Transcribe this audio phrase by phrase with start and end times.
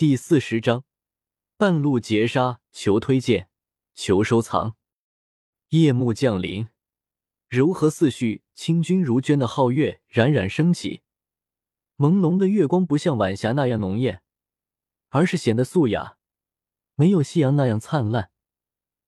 [0.00, 0.84] 第四十章，
[1.58, 3.50] 半路截杀，求推荐，
[3.92, 4.74] 求收藏。
[5.68, 6.68] 夜幕降临，
[7.50, 11.02] 柔和似絮、清君如娟的皓月冉冉升起。
[11.98, 14.22] 朦胧的月光不像晚霞那样浓艳，
[15.10, 16.16] 而是显得素雅，
[16.94, 18.30] 没有夕阳那样灿烂，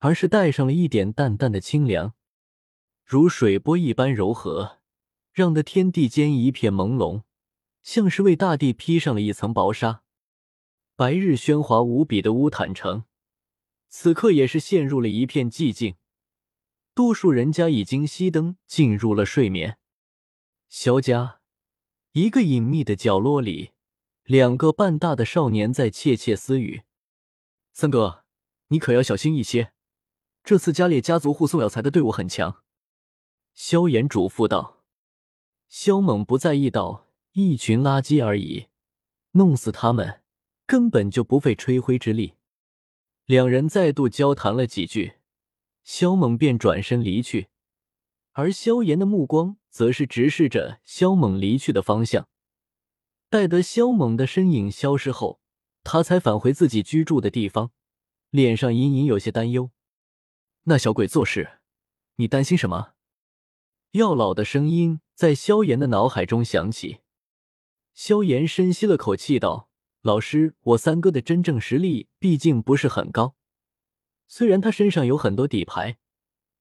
[0.00, 2.14] 而是带上了一点淡淡的清凉，
[3.04, 4.80] 如水波一般柔和，
[5.32, 7.22] 让得天地间一片朦胧，
[7.84, 10.02] 像是为大地披上了一层薄纱。
[11.00, 13.04] 白日喧哗无比的乌坦城，
[13.88, 15.96] 此刻也是陷入了一片寂静。
[16.92, 19.78] 多数人家已经熄灯，进入了睡眠。
[20.68, 21.40] 萧家
[22.12, 23.70] 一个隐秘的角落里，
[24.24, 26.82] 两个半大的少年在窃窃私语
[27.72, 28.26] ：“三哥，
[28.68, 29.72] 你可要小心一些，
[30.44, 32.62] 这次家烈家族护送药材的队伍很强。”
[33.56, 34.84] 萧炎嘱咐道。
[35.66, 38.66] 萧猛不在意道：“一群垃圾而已，
[39.30, 40.20] 弄死他们。”
[40.70, 42.34] 根本就不费吹灰之力。
[43.26, 45.14] 两人再度交谈了几句，
[45.82, 47.48] 萧猛便转身离去，
[48.34, 52.28] 而萧炎的目光则是直视着萧猛离去的方向。
[53.28, 55.40] 待得萧猛的身影消失后，
[55.82, 57.72] 他才返回自己居住的地方，
[58.30, 59.72] 脸上隐隐有些担忧。
[60.66, 61.58] 那小鬼做事，
[62.14, 62.92] 你担心什么？
[63.90, 67.00] 药老的声音在萧炎的脑海中响起。
[67.92, 69.69] 萧炎深吸了口气，道。
[70.02, 73.34] 老师，我三哥的真正实力毕竟不是很高，
[74.26, 75.98] 虽然他身上有很多底牌，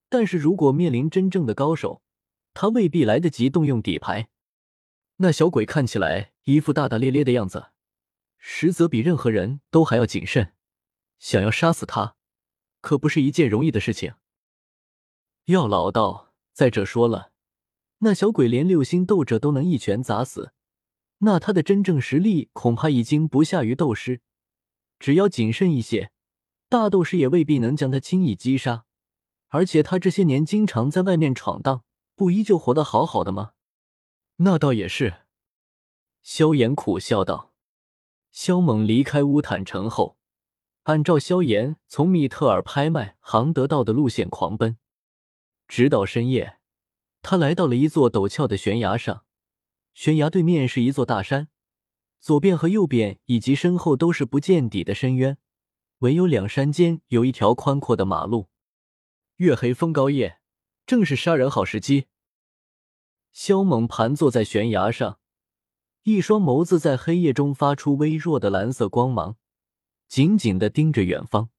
[0.09, 2.01] 但是如果面临真正的高手，
[2.53, 4.29] 他未必来得及动用底牌。
[5.17, 7.67] 那小鬼看起来一副大大咧咧的样子，
[8.37, 10.53] 实则比任何人都还要谨慎，
[11.17, 12.17] 想要杀死他，
[12.81, 14.15] 可不是一件容易的事情。
[15.45, 17.31] 要老道再者说了，
[17.99, 20.51] 那小鬼连六星斗者都能一拳砸死。
[21.19, 24.21] 那他的真正实力恐怕已经不下于斗师，
[24.99, 26.11] 只要谨慎一些，
[26.67, 28.85] 大斗师也未必能将他轻易击杀。
[29.49, 31.83] 而且他这些年经常在外面闯荡，
[32.15, 33.53] 不依旧活得好好的吗？
[34.37, 35.21] 那倒也是。
[36.21, 37.53] 萧炎苦笑道。
[38.31, 40.17] 萧猛离开乌坦城后，
[40.83, 44.77] 按照萧炎从密特尔拍卖行得到的路线狂奔，
[45.67, 46.59] 直到深夜，
[47.23, 49.25] 他来到了一座陡峭的悬崖上。
[49.99, 51.49] 悬崖对面是一座大山，
[52.21, 55.37] 左边和右边以及身后都是不见底的深渊，
[55.97, 58.47] 唯有两山间有一条宽阔的马路。
[59.35, 60.39] 月黑风高夜，
[60.85, 62.05] 正是杀人好时机。
[63.33, 65.19] 萧猛盘坐在悬崖上，
[66.03, 69.35] 一双眸子在黑夜中发出微弱的蓝色光芒，
[70.07, 71.49] 紧紧的盯着远方。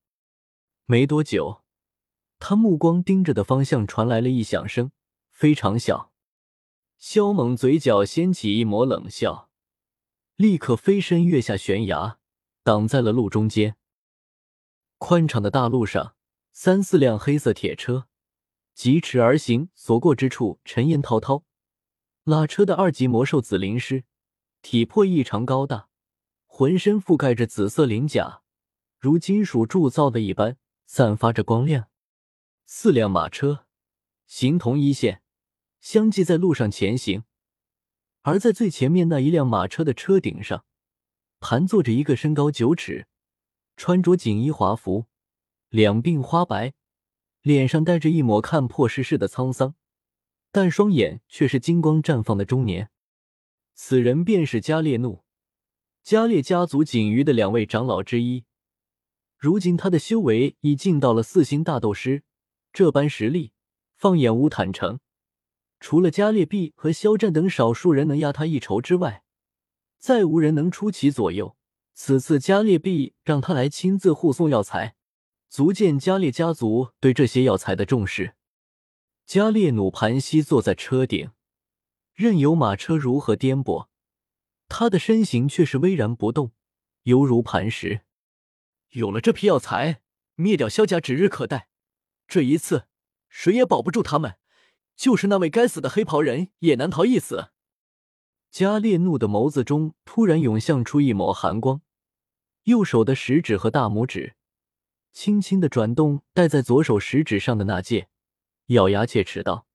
[0.86, 1.60] 没多久，
[2.38, 4.92] 他目光盯着的方向传来了异响声，
[5.30, 6.09] 非常小。
[7.00, 9.48] 萧猛嘴角掀起一抹冷笑，
[10.36, 12.18] 立刻飞身跃下悬崖，
[12.62, 13.76] 挡在了路中间。
[14.98, 16.14] 宽敞的大路上，
[16.52, 18.06] 三四辆黑色铁车
[18.74, 21.46] 疾驰而行，所过之处尘烟滔滔。
[22.24, 24.04] 拉车的二级魔兽紫灵师，
[24.60, 25.88] 体魄异常高大，
[26.44, 28.42] 浑身覆盖着紫色鳞甲，
[28.98, 31.88] 如金属铸造的一般，散发着光亮。
[32.66, 33.64] 四辆马车
[34.26, 35.22] 形同一线。
[35.80, 37.24] 相继在路上前行，
[38.22, 40.64] 而在最前面那一辆马车的车顶上，
[41.40, 43.06] 盘坐着一个身高九尺、
[43.76, 45.06] 穿着锦衣华服、
[45.70, 46.74] 两鬓花白、
[47.40, 49.74] 脸上带着一抹看破世事的沧桑，
[50.52, 52.90] 但双眼却是金光绽放的中年。
[53.74, 55.24] 此人便是加列怒，
[56.02, 58.44] 加列家族仅余的两位长老之一。
[59.38, 62.24] 如今他的修为已进到了四星大斗师，
[62.74, 63.52] 这般实力，
[63.96, 65.00] 放眼乌坦城。
[65.80, 69.24] 除了加列毕和肖战等少数人能压他一筹之外，
[69.98, 71.56] 再无人能出其左右。
[71.94, 74.94] 此次加列毕让他来亲自护送药材，
[75.48, 78.34] 足见加列家族对这些药材的重视。
[79.26, 81.30] 加列努盘膝坐在车顶，
[82.14, 83.88] 任由马车如何颠簸，
[84.68, 86.52] 他的身形却是巍然不动，
[87.02, 88.02] 犹如磐石。
[88.90, 90.00] 有了这批药材，
[90.34, 91.68] 灭掉萧家指日可待。
[92.26, 92.86] 这一次，
[93.28, 94.36] 谁也保不住他们。
[95.00, 97.52] 就是那位该死的黑袍人也难逃一死。
[98.50, 101.80] 加列怒的眸子中突然涌现出一抹寒光，
[102.64, 104.36] 右手的食指和大拇指
[105.10, 108.10] 轻轻的转动戴在左手食指上的那戒，
[108.66, 109.66] 咬牙切齿道：“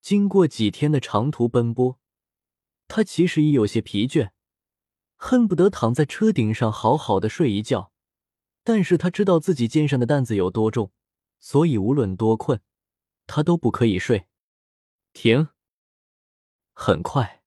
[0.00, 1.98] 经过几天的长途奔波，
[2.86, 4.30] 他其实已有些疲倦，
[5.16, 7.90] 恨不得躺在车顶上好好的睡一觉。
[8.62, 10.92] 但是他知道自己肩上的担子有多重，
[11.40, 12.60] 所以无论多困，
[13.26, 14.28] 他都不可以睡。”
[15.16, 15.48] 停！
[16.74, 17.42] 很快，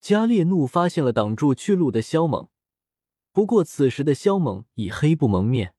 [0.00, 2.48] 加列怒发现了挡住去路的萧猛，
[3.30, 5.74] 不过此时的萧猛已黑不蒙面，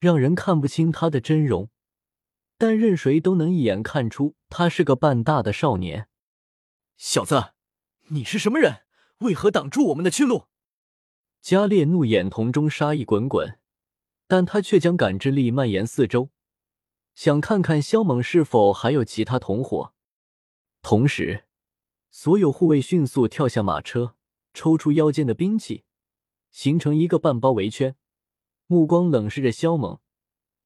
[0.00, 1.70] 让人看不清他的真容，
[2.58, 6.08] 但任谁都能一眼看出他是个半大的少年。
[6.96, 7.52] 小子，
[8.08, 8.82] 你是什么人？
[9.18, 10.46] 为何挡住我们的去路？
[11.40, 13.60] 加列怒眼瞳中杀意滚滚，
[14.26, 16.30] 但他却将感知力蔓延四周，
[17.14, 19.94] 想看看萧猛是否还有其他同伙。
[20.82, 21.44] 同时，
[22.10, 24.16] 所有护卫迅速跳下马车，
[24.52, 25.84] 抽出腰间的兵器，
[26.50, 27.96] 形成一个半包围圈，
[28.66, 30.00] 目光冷视着萧猛，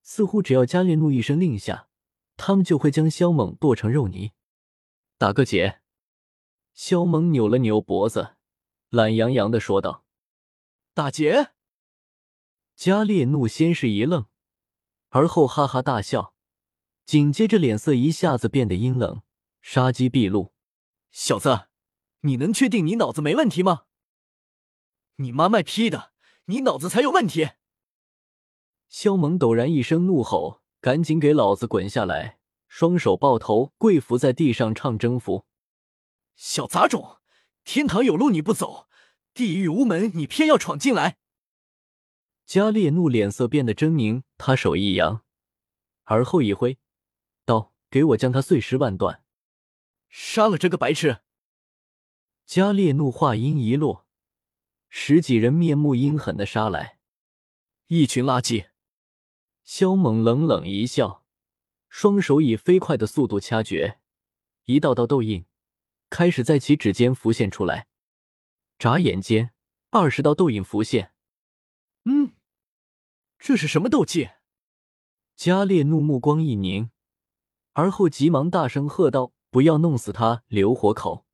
[0.02, 1.88] 似乎只要加列怒一声令下，
[2.36, 4.32] 他们就会将萧猛剁成肉泥。
[5.18, 5.80] 打个结。
[6.72, 8.36] 萧猛扭了扭脖子，
[8.90, 10.04] 懒洋洋的说道。
[10.92, 11.52] 打劫！
[12.74, 14.26] 加列怒先是一愣，
[15.08, 16.34] 而后哈哈大笑，
[17.04, 19.22] 紧接着脸色一下子变得阴冷，
[19.68, 20.52] 杀机毕露。
[21.10, 21.66] 小子，
[22.20, 23.86] 你能确定你脑子没问题吗？
[25.16, 26.12] 你妈卖批的，
[26.44, 27.48] 你脑子才有问题！
[28.88, 35.46] 萧猛陡然一声怒吼：“赶紧给老子滚下来！”双手抱头，跪伏在地上唱征服。
[36.36, 37.18] 小杂种，
[37.64, 38.86] 天堂有路你不走。
[39.34, 41.18] 地狱无门，你偏要闯进来！
[42.44, 45.24] 加烈怒脸色变得狰狞，他手一扬，
[46.04, 46.78] 而后一挥，
[47.44, 49.24] 道：“给我将他碎尸万段，
[50.18, 51.20] 杀了这个白痴！”
[52.46, 54.06] 加列怒话音一落，
[54.88, 56.98] 十几人面目阴狠的杀来，
[57.88, 58.68] 一群垃圾！
[59.62, 61.22] 萧猛冷冷一笑，
[61.90, 64.00] 双手以飞快的速度掐诀，
[64.64, 65.44] 一道道痘印
[66.08, 67.86] 开始在其指尖浮现出来。
[68.78, 69.52] 眨眼间，
[69.90, 71.12] 二十道斗印浮现。
[72.04, 72.32] 嗯，
[73.38, 74.30] 这是什么斗技？
[75.34, 76.90] 加列怒目光一凝，
[77.74, 81.24] 而后急忙大声喝道：“不要弄死他，留活口！”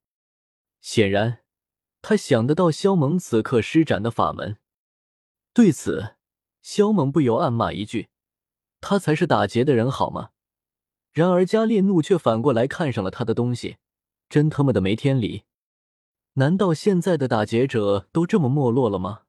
[0.80, 1.40] 显然，
[2.00, 4.58] 他想得到萧猛此刻施展的法门。
[5.52, 6.14] 对此，
[6.60, 8.10] 萧猛不由暗骂一句
[8.80, 10.30] ：“他才是打劫的人，好吗？”
[11.10, 13.78] 然而，加列怒却反过来看上了他的东西，
[14.28, 15.42] 真他妈的没天理！
[16.34, 19.22] 难道现在的打劫者都这么没落了吗？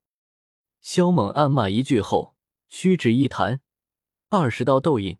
[0.81, 2.35] 萧猛暗骂一句后，
[2.69, 3.59] 屈指一弹，
[4.29, 5.17] 二十道斗印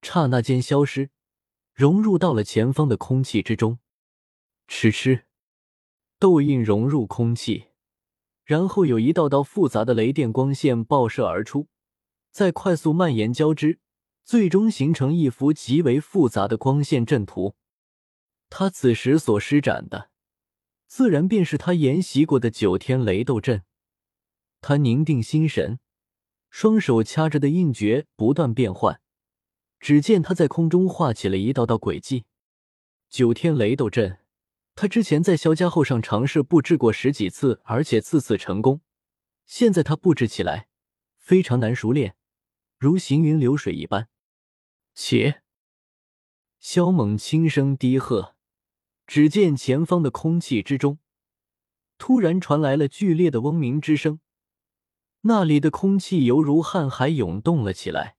[0.00, 1.10] 刹那间消失，
[1.74, 3.78] 融入到了前方的空气之中。
[4.68, 5.24] 嗤嗤，
[6.18, 7.66] 斗印融入空气，
[8.44, 11.68] 然后有一道道复杂的雷电光线爆射而出，
[12.30, 13.80] 再快速蔓延交织，
[14.24, 17.56] 最终形成一幅极为复杂的光线阵图。
[18.48, 20.10] 他此时所施展的。
[20.86, 23.64] 自然便是他研习过的九天雷斗阵。
[24.60, 25.80] 他凝定心神，
[26.50, 29.01] 双手掐着的印诀不断变换。
[29.82, 32.24] 只见他在空中画起了一道道轨迹。
[33.10, 34.20] 九天雷斗阵，
[34.76, 38.80] 他之前在萧家后上尝试布置过十几次，而且次次成功。
[39.44, 40.68] 现在他布置起来
[41.18, 42.14] 非常难熟练，
[42.78, 44.08] 如行云流水一般。
[44.94, 45.42] 且，
[46.60, 48.36] 萧猛轻声低喝。
[49.04, 51.00] 只见前方的空气之中，
[51.98, 54.20] 突然传来了剧烈的嗡鸣之声，
[55.22, 58.16] 那里的空气犹如瀚海涌动了起来，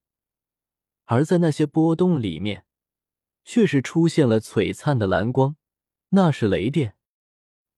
[1.05, 2.65] 而在那些波动里面，
[3.44, 5.57] 却是出现了璀璨的蓝光，
[6.09, 6.95] 那是雷电。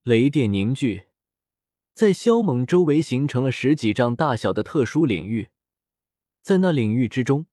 [0.03, 1.07] 雷电凝聚，
[1.93, 5.49] 在萧猛周围形成了十几丈大小的特殊领域，
[6.41, 7.47] 在那领域之中，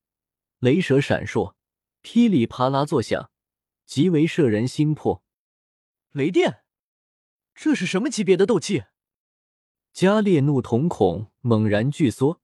[0.59, 1.55] 雷蛇闪烁，
[2.03, 3.31] 噼里啪啦作响，
[3.87, 5.25] 极为摄人心魄。
[6.11, 6.65] 雷电，
[7.55, 8.85] 这是什么级别的斗气？
[9.95, 12.43] 加烈怒瞳孔猛然聚缩，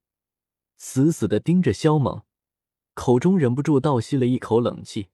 [0.79, 2.23] 死死的盯着萧猛，
[2.99, 5.11] 口中忍不住倒吸了一口冷气。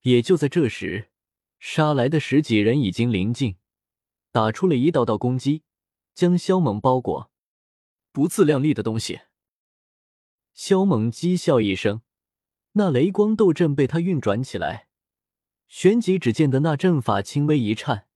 [0.00, 1.10] 也就在这时，
[1.58, 3.56] 杀来的十几人已经临近，
[4.32, 5.62] 打出了一道道攻击，
[6.14, 7.30] 将萧猛包裹。
[8.12, 9.20] 不自量力的东西！
[10.54, 12.00] 萧猛讥笑一声，
[12.72, 14.88] 那雷光斗阵被他运转起来。
[15.68, 18.06] 旋即，只见得那阵法轻微一颤，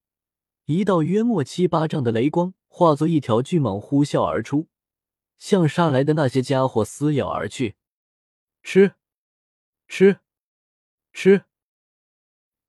[0.64, 4.68] 一道约莫七八丈的雷光化作一条巨蟒呼啸而出，
[5.36, 7.74] 向杀来的那些家伙撕咬而去。
[8.62, 8.94] 吃，
[9.88, 10.20] 吃，
[11.12, 11.44] 吃！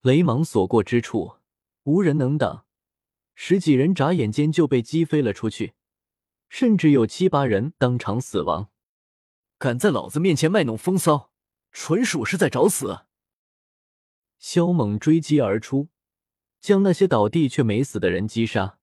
[0.02, 1.38] 雷芒所过之处，
[1.84, 2.66] 无人能挡，
[3.36, 5.74] 十几人眨眼间就被击飞了出去，
[6.50, 8.72] 甚至有七八人当场死亡。
[9.58, 11.32] 敢在老子面前卖弄风骚，
[11.72, 13.06] 纯属是在找死！
[14.40, 15.90] 萧猛追击而出，
[16.60, 18.80] 将那些倒地却没死的人击杀。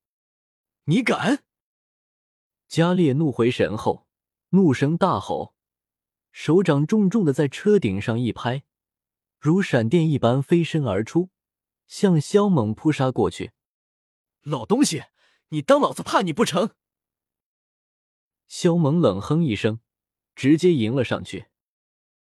[0.84, 1.42] 你敢！
[2.68, 4.06] 加列怒回神后，
[4.50, 5.54] 怒声大吼，
[6.30, 8.64] 手掌重重的在车顶上一拍，
[9.38, 11.30] 如闪电一般飞身而出，
[11.86, 13.52] 向萧猛扑杀过去。
[14.42, 15.04] 老东西，
[15.48, 16.70] 你当老子怕你不成？
[18.46, 19.80] 萧猛冷哼一声，
[20.34, 21.47] 直接迎了上去。